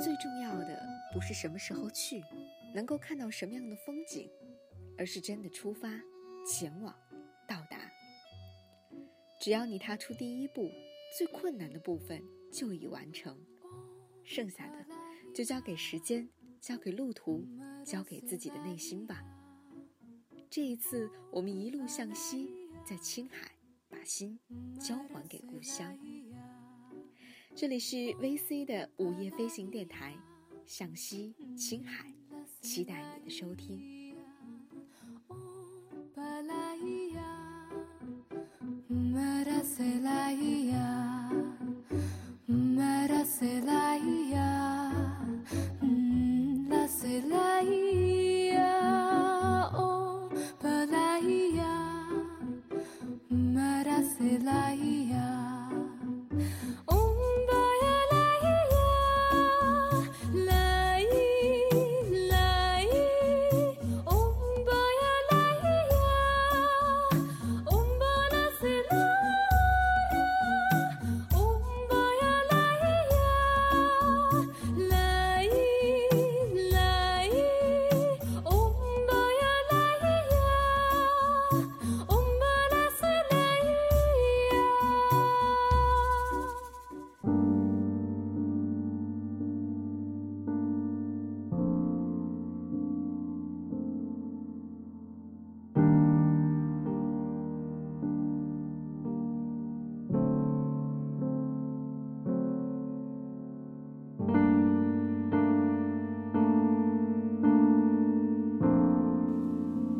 [0.00, 0.82] 最重要的
[1.12, 2.22] 不是什么时候去，
[2.74, 4.30] 能够看到什么样的风景，
[4.98, 5.88] 而是真的出发、
[6.46, 6.94] 前往、
[7.48, 7.78] 到达。
[9.40, 10.70] 只要你踏出第一步，
[11.16, 12.22] 最困难的部分
[12.52, 13.38] 就已完成，
[14.24, 14.86] 剩下的
[15.34, 16.28] 就交给时间、
[16.60, 17.46] 交给路途、
[17.84, 19.22] 交给自己的内心吧。
[20.50, 22.48] 这一次，我们一路向西，
[22.84, 23.50] 在青海
[23.88, 24.38] 把心
[24.80, 25.98] 交还给故乡。
[27.58, 30.12] 这里是 VC 的午夜飞行电台，
[30.66, 32.12] 向西青海，
[32.60, 33.80] 期待你的收听。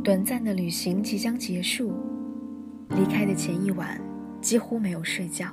[0.06, 1.92] 短暂的旅行即将结束，
[2.90, 4.00] 离开的前一晚
[4.40, 5.52] 几乎没有睡觉，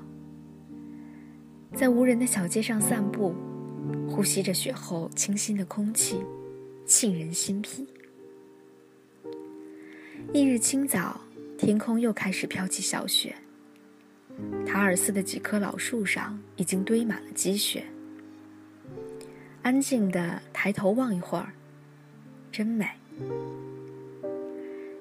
[1.74, 3.34] 在无人的小街上散步，
[4.08, 6.24] 呼吸着雪后清新的空气，
[6.86, 7.88] 沁人心脾。
[10.34, 11.20] 翌日清早，
[11.58, 13.36] 天空又开始飘起小雪，
[14.68, 17.84] 塔尔寺的几棵老树上已经堆满了积雪。
[19.64, 21.52] 安静的抬头望一会儿，
[22.52, 22.88] 真美。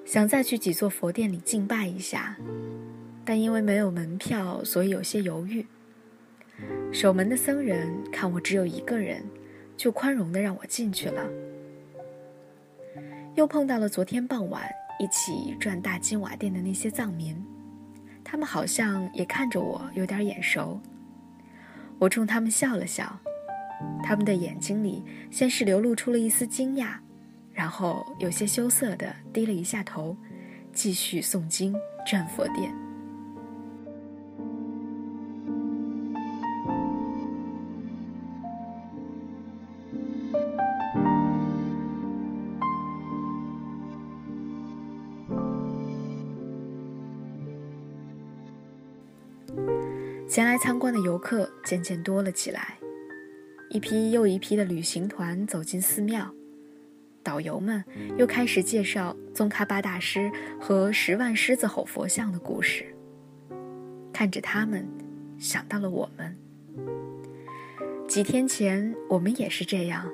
[0.05, 2.35] 想再去几座佛殿里敬拜一下，
[3.23, 5.65] 但因为没有门票，所以有些犹豫。
[6.91, 9.23] 守门的僧人看我只有一个人，
[9.75, 11.27] 就宽容的让我进去了。
[13.35, 14.69] 又碰到了昨天傍晚
[14.99, 17.35] 一起转大金瓦店的那些藏民，
[18.23, 20.79] 他们好像也看着我有点眼熟。
[21.97, 23.19] 我冲他们笑了笑，
[24.03, 26.97] 他们的眼睛里先是流露出了一丝惊讶。
[27.53, 30.17] 然后有些羞涩的低了一下头，
[30.73, 31.73] 继续诵经
[32.05, 32.73] 转佛殿。
[50.27, 52.79] 前来参观的游客渐渐多了起来，
[53.69, 56.33] 一批又一批的旅行团走进寺庙。
[57.23, 57.83] 导游们
[58.17, 60.29] 又开始介绍宗喀巴大师
[60.59, 62.85] 和十万狮子吼佛像的故事。
[64.11, 64.85] 看着他们，
[65.39, 66.37] 想到了我们。
[68.07, 70.07] 几天前，我们也是这样，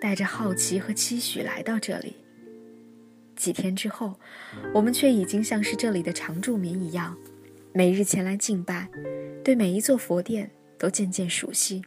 [0.00, 2.14] 带着好奇和期许来到这里。
[3.34, 4.14] 几天之后，
[4.74, 7.16] 我们却已经像是这里的常住民一样，
[7.72, 8.86] 每日前来敬拜，
[9.42, 11.82] 对每一座佛殿都渐渐熟悉，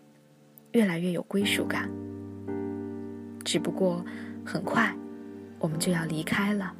[0.72, 1.90] 越来越有归属感。
[3.46, 4.04] 只不过。
[4.46, 4.94] 很快，
[5.60, 6.74] 我们就要离开了。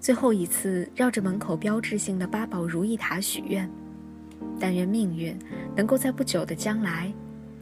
[0.00, 3.68] 最后一次绕着门口标志性的八宝如意塔许愿，
[4.60, 5.36] 但愿命运
[5.74, 7.12] 能够在不久的将来，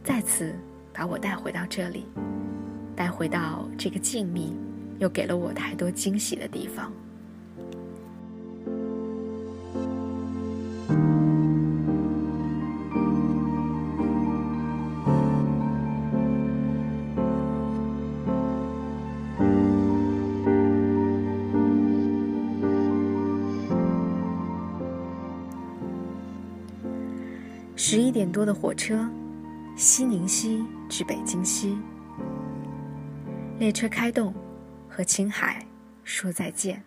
[0.03, 0.53] 再次
[0.93, 2.05] 把我带回到这里，
[2.95, 4.53] 带回到这个静谧
[4.99, 6.91] 又给了我太多惊喜的地方。
[27.93, 29.07] 十一点多的火车，
[29.75, 31.77] 西宁西至北京西。
[33.59, 34.33] 列车开动，
[34.89, 35.63] 和青海
[36.03, 36.83] 说再见。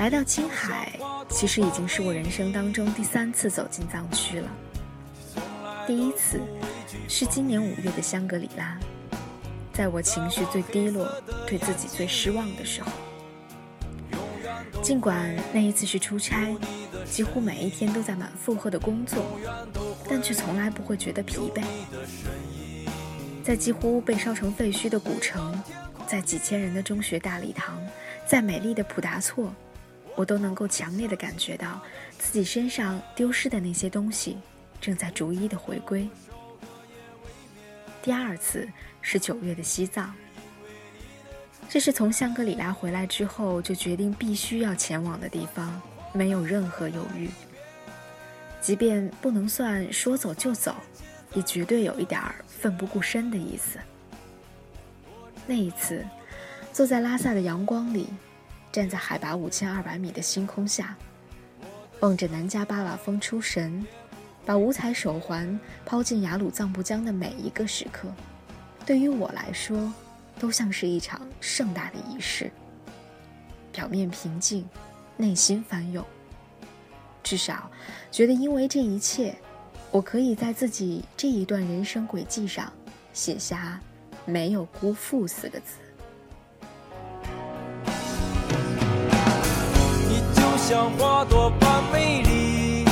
[0.00, 0.98] 来到青海，
[1.28, 4.48] 其实已经是我人生当中第三次走进藏区了。
[5.86, 6.40] 第一次
[7.06, 8.78] 是今年五月的香格里拉，
[9.74, 11.06] 在我情绪最低落、
[11.46, 12.90] 对自己最失望的时候。
[14.80, 16.48] 尽管那一次是出差，
[17.04, 19.22] 几乎每一天都在满负荷的工作，
[20.08, 21.62] 但却从来不会觉得疲惫。
[23.44, 25.62] 在几乎被烧成废墟的古城，
[26.06, 27.78] 在几千人的中学大礼堂，
[28.26, 29.52] 在美丽的普达措。
[30.16, 31.80] 我都能够强烈的感觉到，
[32.18, 34.38] 自己身上丢失的那些东西，
[34.80, 36.08] 正在逐一的回归。
[38.02, 38.68] 第二次
[39.00, 40.14] 是九月的西藏，
[41.68, 45.80] 这是从香格里拉回来之后就决定必须要前往的地方，
[46.12, 47.30] 没有任何犹豫。
[48.60, 50.74] 即便不能算说走就走，
[51.34, 53.78] 也绝对有一点儿奋不顾身的意思。
[55.46, 56.04] 那一次，
[56.72, 58.08] 坐在拉萨的阳光里。
[58.72, 60.96] 站在海拔五千二百米的星空下，
[62.00, 63.84] 望着南迦巴瓦峰出神，
[64.46, 68.08] 把五彩手环抛进雅鲁藏布江的每一个时刻，
[68.86, 69.92] 对于我来说，
[70.38, 72.50] 都像是一场盛大的仪式。
[73.72, 74.68] 表面平静，
[75.16, 76.04] 内心翻涌。
[77.22, 77.70] 至少，
[78.10, 79.34] 觉得因为这一切，
[79.90, 82.72] 我可以在自己这一段人生轨迹上，
[83.12, 83.80] 写下
[84.24, 85.74] “没有辜负”四个字。
[90.70, 92.84] 像花朵般美丽，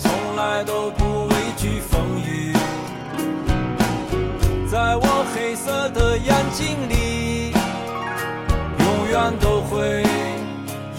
[0.00, 2.52] 从来都不畏惧风雨。
[4.68, 7.52] 在我黑色的眼睛里，
[8.80, 10.02] 永远都会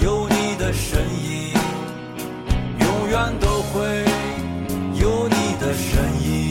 [0.01, 1.53] 有你的身影，
[2.79, 4.05] 永远都会
[5.01, 6.48] 有你的身影。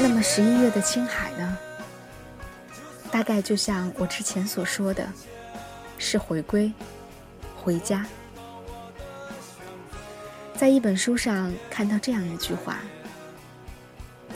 [0.00, 1.58] 那么十一月的青海呢，
[3.10, 5.06] 大概就像我之前所说的，
[5.98, 6.72] 是回归，
[7.56, 8.06] 回家。
[10.56, 12.78] 在一本书上看到这样一句话：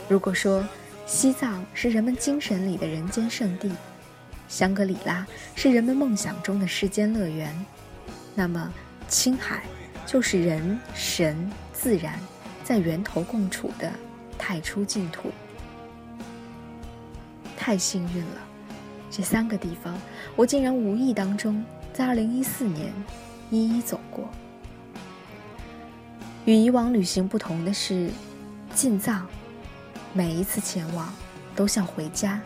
[0.07, 0.65] 如果说
[1.05, 3.71] 西藏是人们精神里的人间圣地，
[4.53, 7.51] 香格里拉是人们梦想中的世间乐园，
[8.35, 8.71] 那么
[9.07, 9.63] 青海
[10.05, 12.19] 就是人神自然
[12.63, 13.91] 在源头共处的
[14.37, 15.31] 太初净土。
[17.57, 18.41] 太幸运了，
[19.09, 19.99] 这三个地方，
[20.35, 22.93] 我竟然无意当中在二零一四年
[23.49, 24.29] 一一走过。
[26.45, 28.11] 与以往旅行不同的是，
[28.75, 29.25] 进藏，
[30.13, 31.11] 每一次前往
[31.55, 32.39] 都像回家，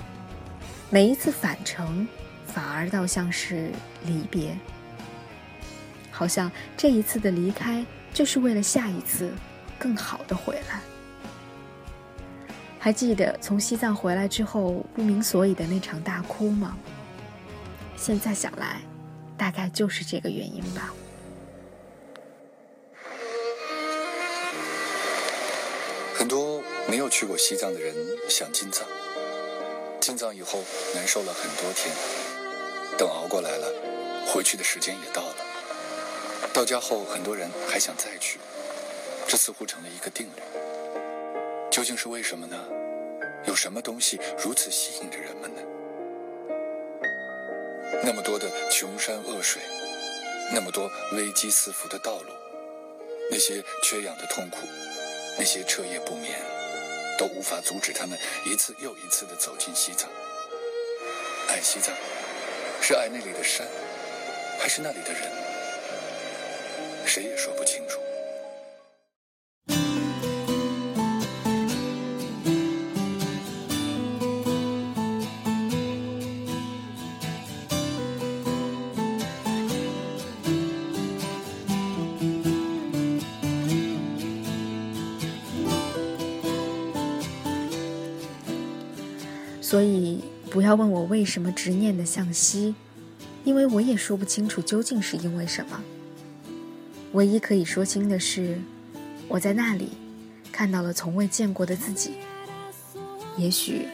[0.90, 2.08] 每一次返程
[2.46, 3.70] 反而倒像是
[4.06, 4.58] 离别。
[6.10, 9.32] 好像这一次的离开，就是为了下一次
[9.78, 10.80] 更好的回来。
[12.80, 16.78] 还记得从西藏回来之后不明所以的那场大哭吗？
[17.98, 18.82] 现在想来，
[19.38, 20.94] 大概就是这个原因吧。
[26.16, 27.94] 很多没有去过西藏的人
[28.30, 28.88] 想进藏，
[30.08, 30.64] 进藏以后
[30.96, 31.94] 难受了很多天，
[32.98, 33.68] 等熬过来了，
[34.26, 35.36] 回去的时间也到了。
[36.54, 38.40] 到家后，很多人还想再去，
[39.28, 40.42] 这似乎成了一个定律。
[41.70, 42.58] 究竟是为什么呢？
[43.48, 45.62] 有什么东西如此吸引着人们呢？
[48.02, 49.62] 那么多的穷山恶水，
[50.54, 52.32] 那么多危机四伏的道路，
[53.30, 54.60] 那些缺氧的痛苦，
[55.38, 56.40] 那些彻夜不眠，
[57.18, 60.10] 都无法阻止他们一次又一次的走进西藏。
[61.48, 61.94] 爱西藏，
[62.82, 63.66] 是爱那里的山，
[64.60, 65.32] 还是那里的人？
[67.06, 68.00] 谁也说不清楚。
[89.68, 92.74] 所以，不要问我为什么执念的向西，
[93.44, 95.84] 因为我也说不清楚究竟是因为什么。
[97.12, 98.62] 唯一可以说清的是，
[99.28, 99.90] 我在那里
[100.54, 102.14] 看到了从未见过的自己，
[103.36, 103.86] 也许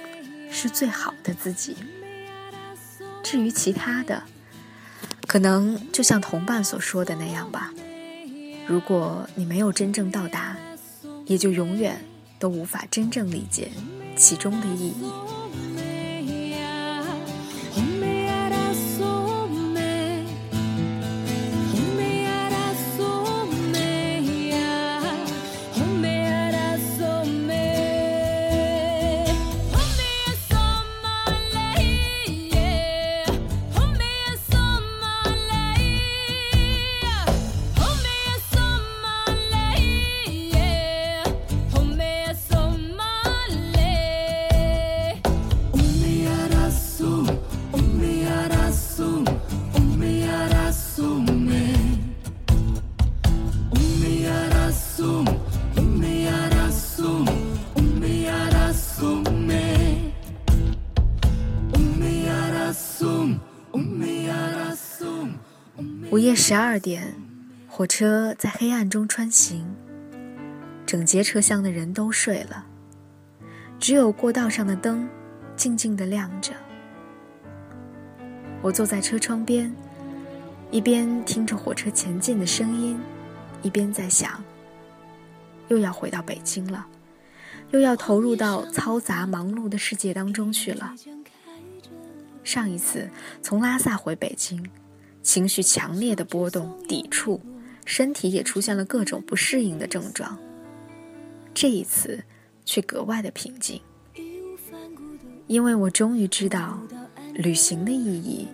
[0.51, 1.75] 是最好的自己。
[3.23, 4.21] 至于其他的，
[5.25, 7.73] 可能就像同伴所说的那样吧。
[8.67, 10.55] 如果你没有真正到达，
[11.25, 11.99] 也就永远
[12.37, 13.71] 都无法真正理解
[14.15, 15.11] 其中的意义。
[66.45, 67.15] 十二点，
[67.69, 69.65] 火车在黑暗中穿行，
[70.85, 72.65] 整节车厢的人都睡了，
[73.79, 75.07] 只有过道上的灯
[75.55, 76.51] 静静地亮着。
[78.61, 79.73] 我坐在车窗边，
[80.69, 82.99] 一边听着火车前进的声音，
[83.61, 84.43] 一边在想：
[85.69, 86.85] 又要回到北京了，
[87.71, 90.93] 又要投入到嘈杂忙碌的世界当中去了。
[92.43, 93.09] 上一次
[93.41, 94.61] 从拉萨回北京。
[95.23, 97.39] 情绪强烈的波动，抵触，
[97.85, 100.37] 身体也出现了各种不适应的症状。
[101.53, 102.21] 这一次
[102.65, 103.81] 却格外的平静，
[105.47, 106.77] 因为我终于知道，
[107.33, 108.47] 旅行的意义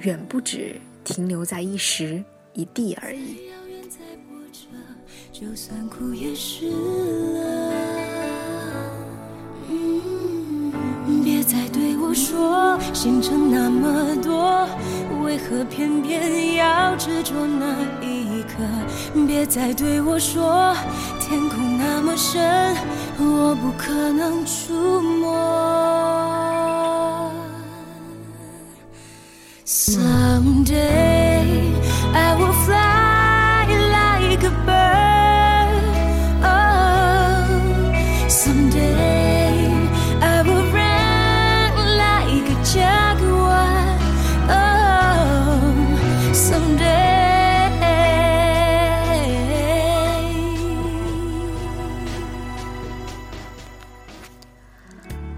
[0.00, 3.36] 远不止停留在一时一地而已。
[6.12, 6.34] 别
[12.16, 14.66] 说，星辰那么多。
[15.22, 17.66] 为何偏偏要执着那
[18.00, 18.64] 一刻？
[19.26, 20.74] 别再对我说，
[21.20, 22.74] 天空那么深，
[23.18, 25.26] 我不可能触摸。
[29.66, 31.15] Someday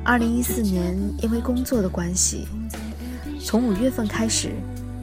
[0.08, 2.48] 二零一四年，因为工作的关系，
[3.44, 4.52] 从五月份开始，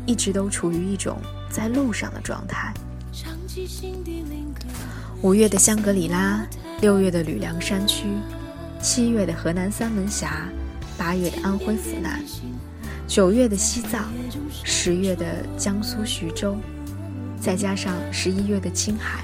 [0.08, 2.74] 一直都处于一种在路上的状态。
[5.22, 6.44] 五月的香格里拉，
[6.82, 8.08] 六月的吕梁山区，
[8.82, 10.50] 七月的河南三门峡，
[10.98, 12.20] 八月的安徽阜南，
[13.08, 14.12] 九月的西藏，
[14.64, 16.58] 十月的江苏徐州，
[17.40, 19.24] 再加上十一月的青海，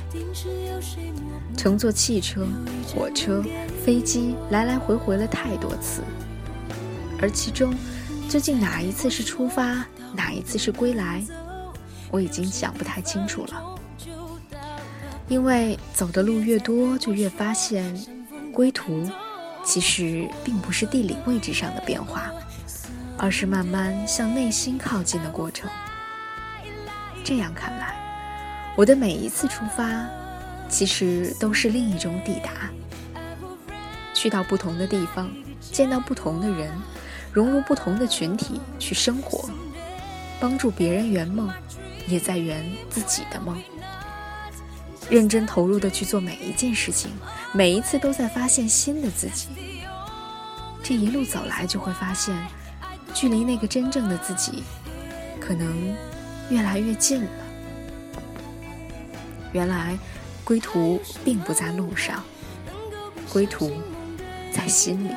[1.58, 2.48] 乘坐汽车、
[2.88, 3.44] 火车。
[3.84, 6.04] 飞机来来回回了太多次，
[7.20, 7.74] 而其中
[8.30, 11.26] 究竟哪一次是出发，哪一次是归来，
[12.12, 13.76] 我已经想不太清楚了。
[15.28, 17.92] 因为走的路越多，就越发现，
[18.54, 19.10] 归途
[19.66, 22.32] 其实并不是地理位置上的变化，
[23.18, 25.68] 而是慢慢向内心靠近的过程。
[27.24, 27.96] 这样看来，
[28.76, 30.08] 我的每一次出发，
[30.70, 32.70] 其实都是另一种抵达。
[34.14, 36.72] 去到不同的地方，见到不同的人，
[37.34, 39.50] 融入不同的群体去生活，
[40.40, 41.52] 帮助别人圆梦，
[42.08, 43.62] 也在圆自己的梦。
[45.10, 47.12] 认真投入的去做每一件事情，
[47.52, 49.50] 每一次都在发现新的自己。
[50.82, 52.34] 这一路走来，就会发现，
[53.14, 54.64] 距离那个真正的自己，
[55.40, 55.94] 可能
[56.50, 57.30] 越来越近了。
[59.52, 59.98] 原来，
[60.44, 62.24] 归途并不在路上，
[63.32, 63.72] 归途。
[64.54, 65.12] 在心里，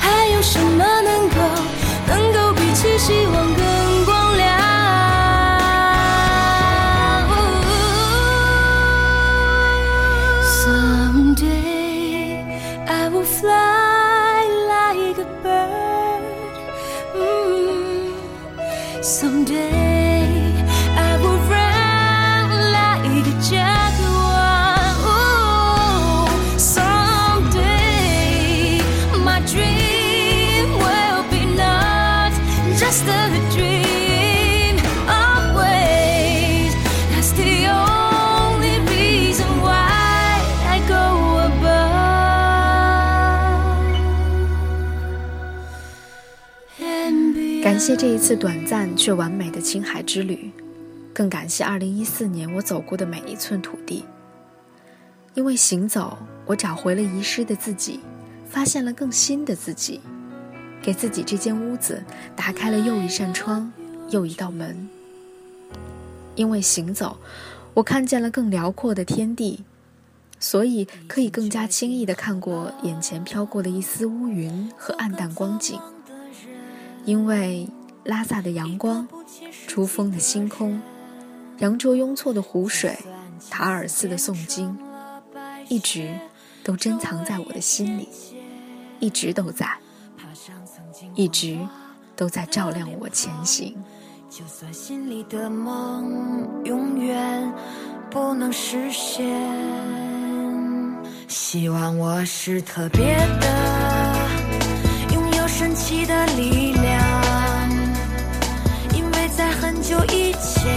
[0.00, 1.13] 还有什么能
[47.74, 50.52] 感谢这一次短暂却完美的青海之旅，
[51.12, 54.04] 更感谢2014年我走过的每一寸土地。
[55.34, 56.16] 因为行走，
[56.46, 57.98] 我找回了遗失的自己，
[58.48, 60.00] 发现了更新的自己，
[60.80, 62.00] 给自己这间屋子
[62.36, 63.72] 打开了又一扇窗，
[64.08, 64.88] 又一道门。
[66.36, 67.16] 因为行走，
[67.74, 69.64] 我看见了更辽阔的天地，
[70.38, 75.80] 所以可以更加轻易地看过眼前飘过的一丝乌云和暗淡光景。
[77.04, 77.68] 因为
[78.04, 79.06] 拉萨的阳光，
[79.66, 80.80] 珠峰的星空，
[81.58, 82.96] 羊卓雍措的湖水，
[83.50, 84.76] 塔尔寺的诵经，
[85.68, 86.18] 一直
[86.62, 88.08] 都珍藏在我的心里，
[89.00, 89.68] 一直都在，
[91.14, 91.58] 一直
[92.16, 93.76] 都在照亮我前行。
[94.30, 97.52] 就算心里的梦永远
[98.10, 99.24] 不能实现，
[101.28, 104.28] 希望我是特别的，
[105.12, 106.73] 拥有神奇的力量，
[109.86, 110.72] 久以前，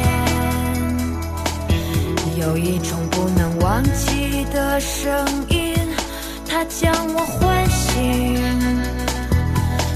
[2.38, 5.74] 有一种不能忘记的声音，
[6.46, 8.36] 它将我唤醒，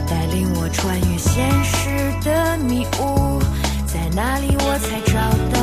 [0.08, 3.42] 带领我穿越现实的迷雾。
[3.86, 5.20] 在哪里我才找
[5.52, 5.60] 到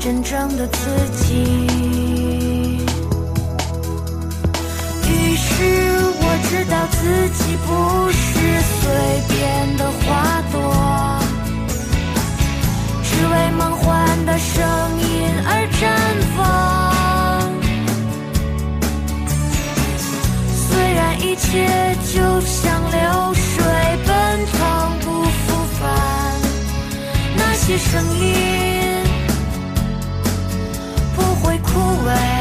[0.00, 0.78] 真正的自
[1.26, 1.26] 己？
[5.10, 5.52] 于是
[6.20, 7.68] 我知道自己不
[8.10, 8.22] 是
[8.80, 8.82] 随
[9.28, 10.58] 便的花朵，
[13.14, 14.62] 只为梦幻的声
[14.98, 15.06] 音
[15.46, 15.82] 而绽
[16.36, 16.38] 放。
[20.68, 21.46] 虽然一切
[22.12, 23.64] 就像流水
[24.04, 24.58] 奔腾
[25.00, 25.44] 不复
[25.78, 25.82] 返，
[27.36, 27.40] 那。
[27.54, 28.28] 些声音
[31.16, 31.70] 不会枯
[32.06, 32.33] 萎。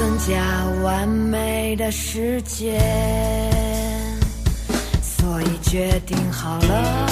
[0.00, 2.80] 更加完美的世界，
[5.02, 7.06] 所以决定好了。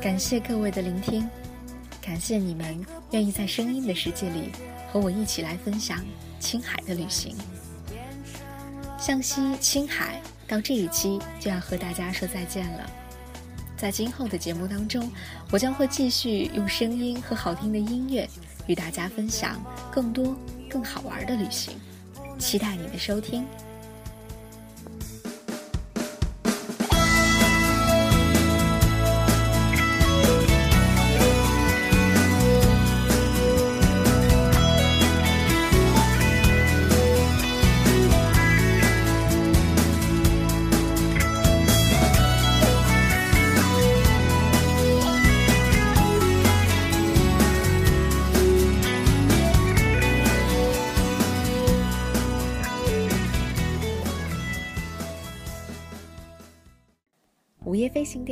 [0.00, 1.28] 感谢各位的聆听，
[2.00, 4.52] 感谢你们愿意在声音的世界里
[4.90, 6.02] 和我一起来分享
[6.40, 7.36] 青海的旅行。
[8.98, 10.18] 向西青海
[10.48, 12.90] 到这一期就要和大家说再见了。
[13.76, 15.12] 在今后的节目当中，
[15.50, 18.26] 我将会继续用声音和好听的音乐
[18.66, 19.60] 与大家分享
[19.92, 20.36] 更多
[20.68, 21.74] 更好玩的旅行，
[22.38, 23.44] 期待你的收听。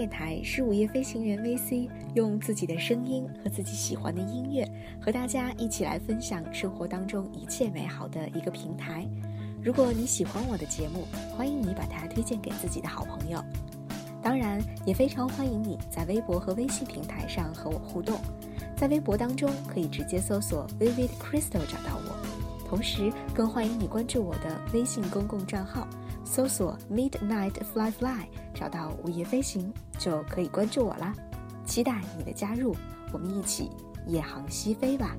[0.03, 4.69] 电台是午夜飞行员 VC 用自己的声音和自己喜欢的音乐，
[5.01, 9.07] 和大家一起来分享生活当中一切美好的一个平台。
[9.63, 13.41] 如果你喜欢我的节目，欢迎你把它推荐给自己的好朋友。
[14.21, 18.19] 当然，也非常欢迎你在微博和微信平台上和我互动。
[18.77, 25.87] 在微博当中可以直接搜索 Vivid Crystal 找到我，同时更欢迎你关注我的微信公共账号。
[26.25, 31.15] 搜索 Midnight Fly Fly，找到午夜飞行就可以关注我啦。
[31.65, 32.75] 期待你的加入，
[33.13, 33.71] 我们一起
[34.07, 35.15] 夜航西飞吧。